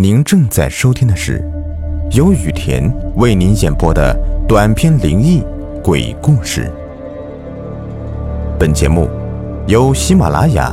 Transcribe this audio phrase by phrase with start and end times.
[0.00, 1.42] 您正在收听的是
[2.12, 4.16] 由雨田为您演播的
[4.46, 5.42] 短篇灵异
[5.82, 6.72] 鬼故事。
[8.60, 9.10] 本节目
[9.66, 10.72] 由喜马拉雅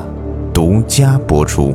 [0.54, 1.74] 独家播出。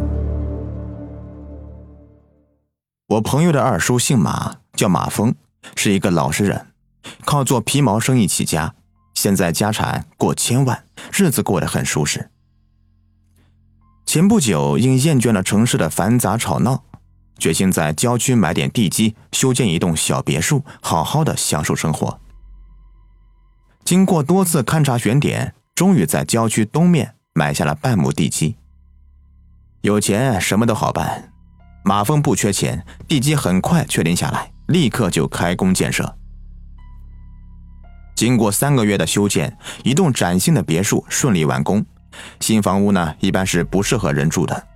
[3.09, 5.35] 我朋友的二叔姓马，叫马峰，
[5.75, 6.67] 是一个老实人，
[7.25, 8.77] 靠做皮毛生意起家，
[9.15, 12.31] 现在家产过千万，日子过得很舒适。
[14.07, 16.85] 前不久，因厌倦了城市的繁杂吵闹。
[17.41, 22.21] 决心在郊区买点地基，修建一栋小别墅，好好的享受生活。
[23.85, 28.57] 经过多次勘察选点，终于在郊区东面买下了半亩地基。
[29.81, 31.33] 有钱什么都好办，
[31.83, 36.17] 马峰不缺钱，地基很快确定下来，立刻就开工建设。
[38.15, 41.85] 经过三个月的修建，一栋崭新的别墅顺利完工。
[42.39, 44.69] 新房屋呢，一般是不适合人住的，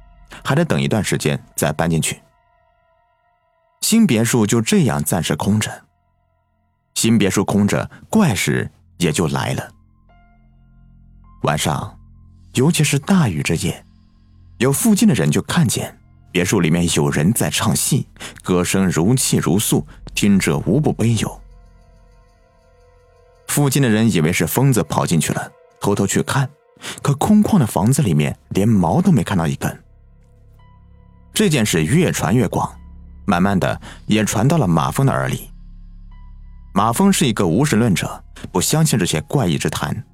[0.43, 2.24] 还得等一段时间再搬进去。
[3.85, 5.71] 新别墅就这样暂时空着。
[6.95, 9.71] 新别墅空着，怪事也就来了。
[11.43, 11.95] 晚上，
[12.55, 13.85] 尤其是大雨之夜，
[14.57, 16.01] 有附近的人就看见
[16.33, 18.09] 别墅里面有人在唱戏，
[18.43, 21.43] 歌声如泣如诉，听着无不悲忧。
[23.49, 26.49] 附近的人以为是疯子跑进去了，偷偷去看，
[27.03, 29.85] 可空旷的房子里面连毛都没看到一根。
[31.35, 32.75] 这件事越传越广。
[33.27, 35.51] 慢慢的，也传到了马峰的耳里。
[36.73, 40.05] 马峰是一个无神论者，不相信这些怪异之谈。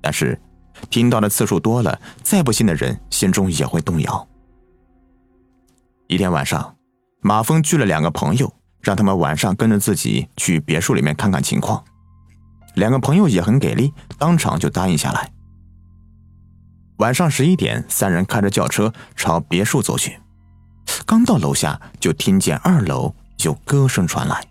[0.00, 0.40] 但是，
[0.88, 4.26] 听到的次数多了，再不信的人心中也会动摇。
[6.08, 6.74] 一天晚上，
[7.20, 11.84] 马峰聚了两个朋友，让他们晚上跟着自己去别墅里面看看情况。
[12.76, 15.30] 两个朋友也很给力，当场就答应下来。
[16.96, 20.18] 晚上十一点，三人开着轿车朝别墅走去。
[21.06, 24.44] 刚到楼下，就听见二楼有歌声传来。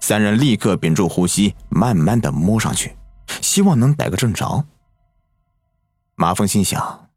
[0.00, 2.96] 三人立刻屏住呼吸，慢慢的摸上去，
[3.40, 4.64] 希望能逮个正着。
[6.14, 7.08] 马峰心想，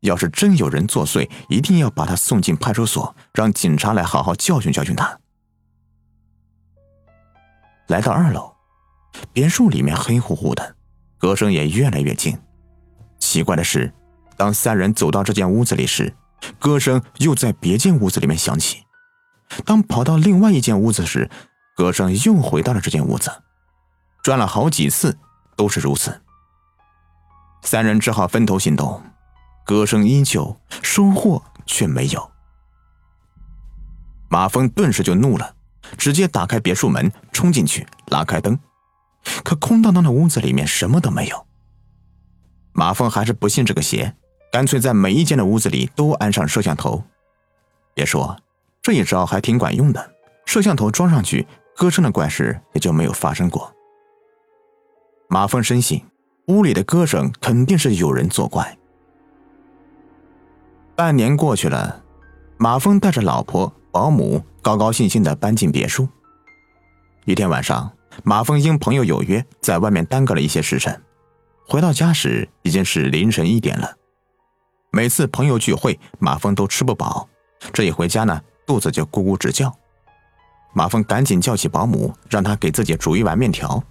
[0.00, 5.18] 要是真有人作祟，一定要把他送进派出所，让警察来好好教训教训他。
[7.88, 8.52] 来到二楼，
[9.32, 10.76] 别墅里面黑乎乎的，
[11.18, 12.38] 歌声也越来越近。
[13.18, 13.92] 奇怪的是，
[14.36, 16.14] 当三人走到这间屋子里时，
[16.58, 18.84] 歌声又在别间屋子里面响起。
[19.64, 21.30] 当跑到另外一间屋子时，
[21.76, 23.30] 歌声又回到了这间屋子。
[24.22, 25.18] 转了好几次，
[25.56, 26.22] 都是如此。
[27.62, 29.02] 三人只好分头行动。
[29.64, 32.30] 歌声依旧，收获却没有。
[34.28, 35.54] 马峰顿时就怒了，
[35.96, 38.58] 直接打开别墅门，冲进去拉开灯。
[39.42, 41.46] 可空荡荡的屋子里面什么都没有。
[42.72, 44.16] 马峰还是不信这个邪。
[44.54, 47.02] 干脆在每一间的屋子里都安上摄像头。
[47.92, 48.36] 别说，
[48.80, 50.12] 这一招还挺管用的。
[50.46, 51.44] 摄像头装上去，
[51.74, 53.74] 歌声的怪事也就没有发生过。
[55.28, 56.04] 马峰深信，
[56.46, 58.78] 屋里的歌声肯定是有人作怪。
[60.94, 62.04] 半年过去了，
[62.56, 66.06] 马峰带着老婆、保姆，高高兴兴的搬进别墅。
[67.24, 67.90] 一天晚上，
[68.22, 71.02] 马峰因朋友有约，在外面耽搁了一些时辰。
[71.66, 73.96] 回到家时，已经是凌晨一点了。
[74.94, 77.28] 每次朋友聚会，马峰都吃不饱。
[77.72, 79.76] 这一回家呢，肚子就咕咕直叫。
[80.72, 83.82] 马峰赶紧叫起保姆，让他给自己煮一碗面条。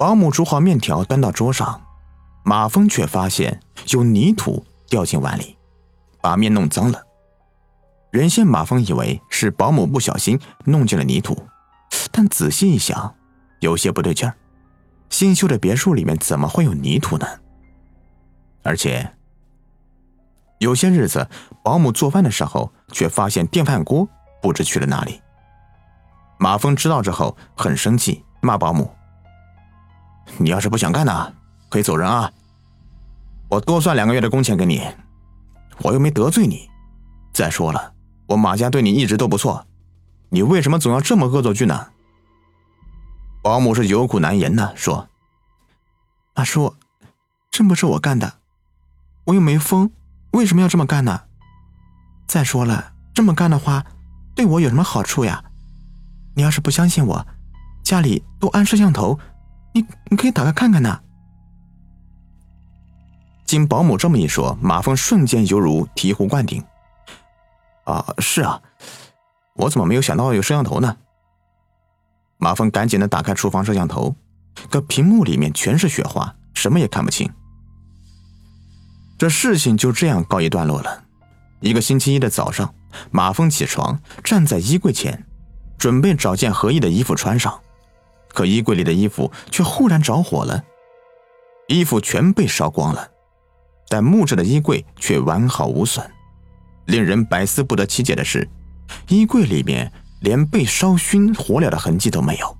[0.00, 1.80] 保姆煮好面条，端到桌上，
[2.44, 5.56] 马峰却发现有泥土掉进碗里，
[6.20, 7.00] 把面弄脏了。
[8.10, 11.40] 原先马峰以为是保姆不小心弄进了泥土，
[12.10, 13.14] 但仔细一想，
[13.60, 14.34] 有些不对劲儿。
[15.08, 17.28] 新修的别墅里面怎么会有泥土呢？
[18.64, 19.08] 而且。
[20.58, 21.28] 有些日子，
[21.62, 24.08] 保姆做饭的时候，却发现电饭锅
[24.40, 25.20] 不知去了哪里。
[26.38, 28.90] 马峰知道之后很生气，骂保姆
[30.38, 31.34] ：“你要是不想干呢，
[31.68, 32.30] 可以走人啊！
[33.48, 34.82] 我多算两个月的工钱给你，
[35.82, 36.68] 我又没得罪你。
[37.32, 37.92] 再说了，
[38.26, 39.66] 我马家对你一直都不错，
[40.30, 41.88] 你为什么总要这么恶作剧呢？”
[43.42, 45.08] 保姆是有苦难言呢，说
[46.34, 46.74] ：“马叔，
[47.50, 48.34] 真不是我干的，
[49.24, 49.90] 我又没疯。”
[50.36, 51.22] 为什么要这么干呢？
[52.26, 53.86] 再说了，这么干的话，
[54.34, 55.42] 对我有什么好处呀？
[56.34, 57.26] 你要是不相信我，
[57.82, 59.18] 家里都安摄像头，
[59.72, 61.00] 你你可以打开看看呢。
[63.46, 66.62] 经保姆这么一说，马峰瞬间犹如醍醐灌顶。
[67.84, 68.60] 啊，是啊，
[69.54, 70.98] 我怎么没有想到有摄像头呢？
[72.36, 74.14] 马峰赶紧的打开厨房摄像头，
[74.68, 77.32] 可屏幕里面全是雪花，什么也看不清。
[79.18, 81.04] 这事情就这样告一段落了。
[81.60, 82.74] 一个星期一的早上，
[83.10, 85.24] 马峰起床，站在衣柜前，
[85.78, 87.58] 准备找件合意的衣服穿上，
[88.28, 90.62] 可衣柜里的衣服却忽然着火了，
[91.68, 93.08] 衣服全被烧光了，
[93.88, 96.08] 但木质的衣柜却完好无损。
[96.84, 98.48] 令人百思不得其解的是，
[99.08, 99.90] 衣柜里面
[100.20, 102.56] 连被烧熏火燎的痕迹都没有。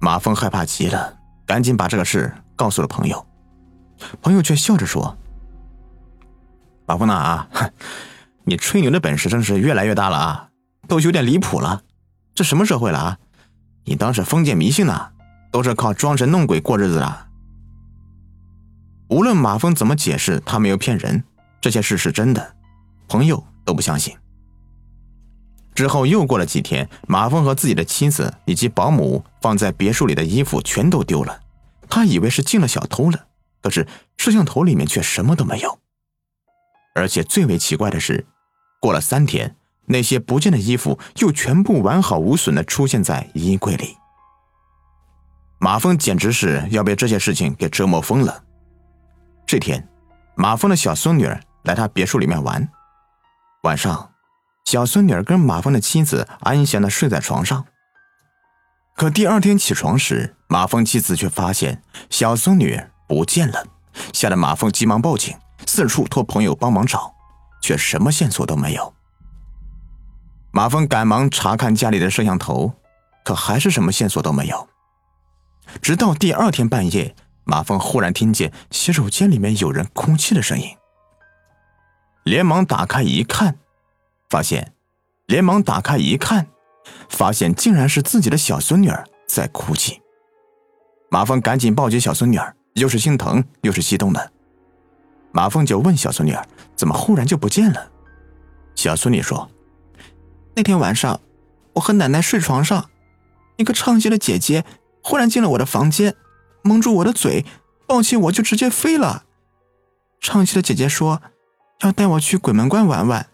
[0.00, 1.16] 马峰害怕极了，
[1.46, 3.26] 赶紧把这个事告诉了朋友，
[4.20, 5.16] 朋友却笑着说
[6.88, 7.48] ：“马峰呐啊，
[8.44, 10.48] 你吹牛的本事真是越来越大了啊，
[10.88, 11.82] 都有点离谱了。
[12.34, 13.18] 这什么社会了啊？
[13.84, 15.10] 你当是封建迷信呢？
[15.52, 17.28] 都是靠装神弄鬼过日子的。”
[19.10, 21.22] 无论马峰怎么解释，他没有骗人，
[21.60, 22.54] 这些事是真的。
[23.06, 24.16] 朋友都不相信。
[25.74, 31.38] 之后又过了几天，马峰和自己的妻子以及保姆放在别墅里的衣服全都丢了。
[31.90, 33.26] 他以为是进了小偷了，
[33.60, 33.86] 可是
[34.16, 35.78] 摄像头里面却什么都没有。
[36.98, 38.26] 而且最为奇怪的是，
[38.80, 39.56] 过了三天，
[39.86, 43.96] 那些不见的衣服又全部完好无损的出现在衣柜里。
[45.60, 48.44] 马峰简直是要被这件事情给折磨疯了。
[49.46, 49.88] 这天，
[50.36, 52.68] 马峰的小孙女儿来他别墅里面玩。
[53.62, 54.12] 晚上，
[54.66, 57.64] 小孙女儿跟马峰的妻子安详的睡在床上。
[58.94, 63.66] 可第二天起床时，马峰妻子却发现小孙女不见了，
[64.12, 65.36] 吓得马峰急忙报警，
[65.78, 67.14] 四处托朋友帮忙找，
[67.62, 68.92] 却什么线索都没有。
[70.50, 72.72] 马峰赶忙查看家里的摄像头，
[73.24, 74.68] 可还是什么线索都没有。
[75.80, 77.14] 直到第二天半夜，
[77.44, 80.66] 马峰忽然听见洗手间里面有人哭泣的声音。
[82.24, 83.56] 连忙打开一看，
[84.28, 84.72] 发现，
[85.26, 86.48] 连忙打开一看，
[87.08, 90.02] 发现竟然是自己的小孙女儿在哭泣。
[91.08, 94.32] 马峰赶紧抱起小孙女儿，又是心疼又是激动的。
[95.32, 96.46] 马凤九问小孙女儿
[96.76, 97.90] ：“怎么忽然就不见了？”
[98.74, 99.50] 小孙女说
[100.54, 101.20] ：“那天晚上，
[101.74, 102.90] 我和奶奶睡床上，
[103.56, 104.64] 一个唱戏的姐姐
[105.02, 106.14] 忽然进了我的房间，
[106.62, 107.44] 蒙住我的嘴，
[107.86, 109.24] 抱起我就直接飞了。
[110.20, 111.22] 唱戏的姐姐说。”
[111.82, 113.28] 要带我去鬼门关玩玩，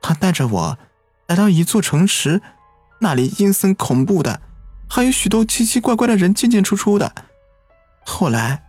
[0.00, 0.78] 她带着我
[1.26, 2.40] 来到一座城池，
[3.00, 4.40] 那里阴森恐怖的，
[4.88, 7.12] 还有许多奇奇怪怪的人进进出出的。
[8.06, 8.62] 后来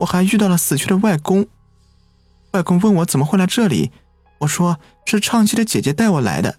[0.00, 1.46] 我还遇到了死去的外公，
[2.52, 3.92] 外公问我怎么会来这里，
[4.40, 6.56] 我说是唱戏的姐姐带我来的。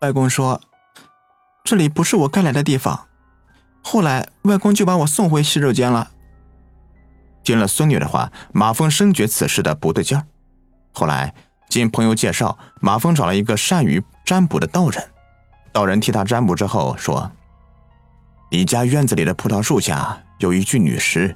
[0.00, 0.60] 外公说
[1.64, 3.06] 这里不是我该来的地方。
[3.82, 6.10] 后来外公就把我送回洗手间了。
[7.42, 10.26] 听了孙女的话，马峰深觉此事的不对劲儿。
[10.92, 11.34] 后来，
[11.70, 15.02] 经朋友介绍，马峰找了一个善于占卜的道人。
[15.72, 17.32] 道人替他占卜之后说
[18.52, 21.34] ：“你家院子里的葡萄树下有一具女尸，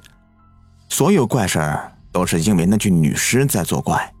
[0.89, 4.13] 所有怪事儿都是因为那具女尸在作怪。”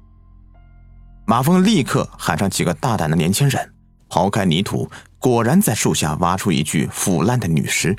[1.25, 3.73] 马峰立刻喊上几个大胆的年轻人，
[4.09, 7.95] 刨开泥土，果然在树下挖出一具腐烂的女尸。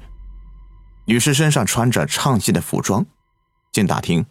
[1.07, 3.07] 女尸身上穿着唱戏的服装。
[3.73, 4.27] 经打听，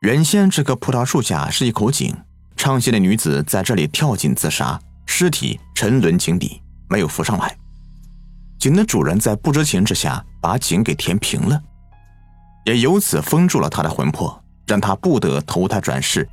[0.00, 2.16] 原先这棵葡萄树下是一口井。
[2.56, 7.54] 唱戏的女子在这里跳井自杀，尸体沉沦井底，没有浮上来。
[8.58, 11.60] 井的主人在不知情之下把井给填平了，
[12.64, 14.41] 也由此封住了他的魂魄，
[14.72, 16.26] 让他不得投胎转世，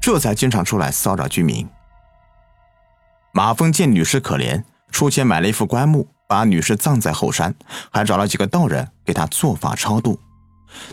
[0.00, 1.64] 这才经常出来骚扰居民。
[3.30, 7.54] 马峰见女尸可怜，出钱买了一副棺木，把女尸葬在后山，
[7.92, 10.18] 还找了几个道人给他做法超度。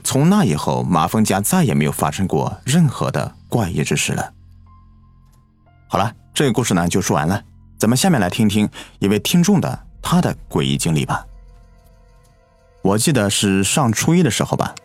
[0.04, 4.32] 从那以后，马峰家再也没有发生过任何的怪异之事了。
[5.88, 7.44] 好了，这个故事呢就说完了。
[7.80, 11.26] 咱们下面来听听一位听众的他的诡异经历吧。
[12.84, 14.76] 我记得是上初一的时候吧，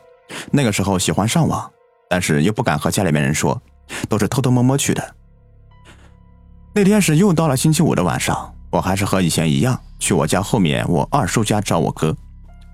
[0.51, 1.71] 那个时候喜欢上网，
[2.09, 3.61] 但是又不敢和家里面人说，
[4.09, 5.15] 都是偷偷摸摸去的。
[6.75, 12.17] 那天是又到了星期五的晚上，我还是和以前一样，去我家后面我二叔家找我哥，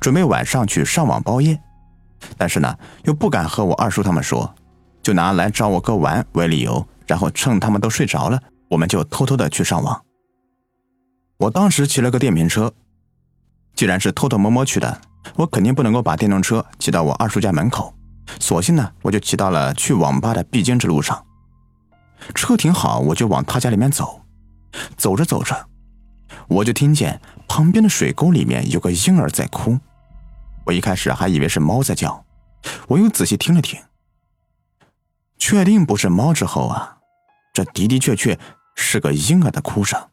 [0.00, 1.58] 准备晚上去上网包夜，
[2.36, 4.54] 但是呢又不敢和我二叔他们说，
[5.02, 6.86] 就拿来找我哥玩为理由。
[7.04, 10.00] 然后趁他们都睡着了，我们就偷偷的去上网。
[11.36, 12.72] 我当时骑了个电瓶车，
[13.74, 14.98] 既然是偷偷摸摸去的，
[15.34, 17.92] 我肯定不能够把电动车骑到我二叔家门口，
[18.38, 21.24] 索性呢，我就骑到了去网吧的必经之路上。
[22.34, 24.22] 车停好，我就往他家里面走。
[24.96, 25.68] 走着走着，
[26.48, 29.78] 我就听见旁边的水沟里面有个婴儿在哭。
[30.64, 32.24] 我一开始还以为是猫在叫，
[32.88, 33.78] 我又仔细听了听，
[35.36, 36.98] 确定不是猫之后啊。
[37.52, 38.38] 这的的确确
[38.74, 40.08] 是个婴儿的哭声。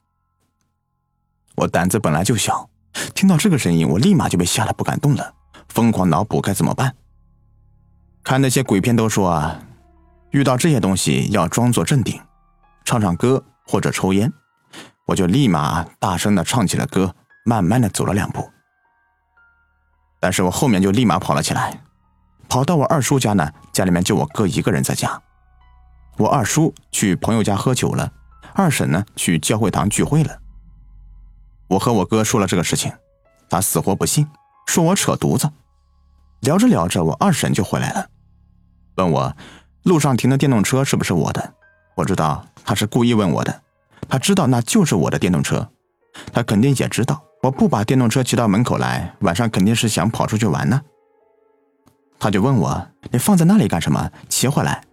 [1.55, 2.69] 我胆子本来就小，
[3.13, 5.35] 听到这个声音，我立马就被吓得不敢动了，
[5.69, 6.95] 疯狂脑补该怎么办。
[8.23, 9.59] 看那些鬼片都说啊，
[10.31, 12.21] 遇到这些东西要装作镇定，
[12.85, 14.31] 唱唱歌或者抽烟，
[15.07, 18.49] 我就立马大声的唱起了歌，慢慢的走了两步。
[20.19, 21.81] 但是我后面就立马跑了起来，
[22.47, 25.21] 跑到我二叔家呢，家里面就我哥一个人在家。
[26.17, 28.11] 我二叔去朋友家喝酒了，
[28.53, 30.39] 二婶呢去教会堂聚会了。
[31.69, 32.91] 我和我哥说了这个事情，
[33.49, 34.27] 他死活不信，
[34.67, 35.49] 说我扯犊子。
[36.41, 38.07] 聊着聊着，我二婶就回来了，
[38.95, 39.35] 问我
[39.83, 41.53] 路上停的电动车是不是我的。
[41.95, 43.61] 我知道他是故意问我的，
[44.07, 45.69] 他知道那就是我的电动车，
[46.31, 50.81] 他肯定也知道我不把电动车骑到门口来，晚上肯定是想跑出去玩呢。
[52.17, 54.09] 他就问我：“你放在那里干什么？
[54.29, 54.83] 骑回来。”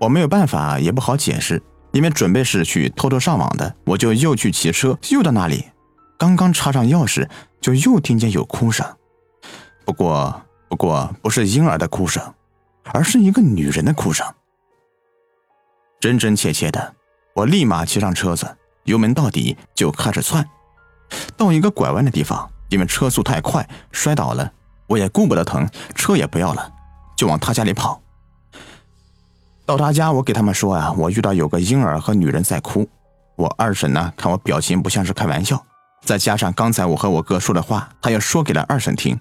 [0.00, 5.64] 我没有办法，也不好解释，因为准备是去偷偷上网的，我就又去骑车，又到那里，
[6.18, 7.28] 刚刚插上钥匙，
[7.60, 8.86] 就又听见有哭声。
[9.88, 12.22] 不过，不过不是婴儿的哭声，
[12.92, 14.26] 而是一个女人的哭声。
[15.98, 16.94] 真真切切的，
[17.32, 18.54] 我立马骑上车子，
[18.84, 20.46] 油门到底就开始窜。
[21.38, 24.52] 到一个拐弯的地方，因为车速太快，摔倒了。
[24.88, 26.70] 我也顾不得疼，车也不要了，
[27.16, 27.98] 就往他家里跑。
[29.64, 32.86] 到他家，我给他们说啊，我遇到有个婴儿和女人在哭。
[33.36, 35.64] 我二婶呢，看我表情不像是开玩笑，
[36.02, 39.18] 再加上刚才我和我哥说的话，他也说给了二婶听。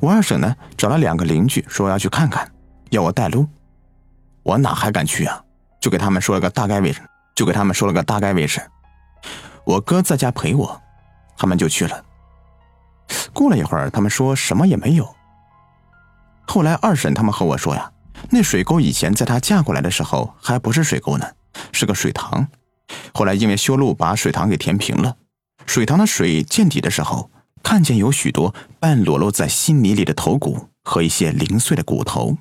[0.00, 2.50] 我二婶呢，找了两个邻居，说要去看看，
[2.90, 3.46] 要我带路。
[4.42, 5.42] 我哪还敢去啊？
[5.80, 7.00] 就给他们说了个大概位置，
[7.34, 8.60] 就给他们说了个大概位置。
[9.64, 10.80] 我哥在家陪我，
[11.36, 12.04] 他们就去了。
[13.32, 15.14] 过了一会儿，他们说什么也没有。
[16.46, 17.90] 后来二婶他们和我说呀，
[18.30, 21.26] 那水沟以前在她嫁过来的时候还不是水沟呢，
[21.72, 22.48] 是个水塘。
[23.14, 25.16] 后来因为修路把水塘给填平了，
[25.66, 27.30] 水塘的水见底的时候。
[27.70, 32.36] 看见有许多半裸露在稀泥里的头骨和一些零碎的骨头。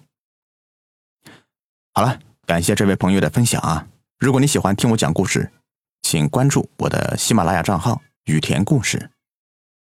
[1.93, 3.87] 好了，感谢这位朋友的分享啊！
[4.17, 5.51] 如果你喜欢听我讲故事，
[6.01, 9.11] 请关注我的喜马拉雅账号“雨田故事”。